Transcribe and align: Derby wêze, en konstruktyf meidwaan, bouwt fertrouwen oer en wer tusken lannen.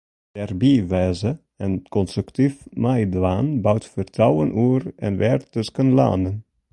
Derby 0.37 0.73
wêze, 0.91 1.31
en 1.65 1.73
konstruktyf 1.95 2.55
meidwaan, 2.83 3.47
bouwt 3.67 3.85
fertrouwen 3.93 4.51
oer 4.65 4.83
en 5.05 5.13
wer 5.21 5.39
tusken 5.53 5.89
lannen. 5.99 6.37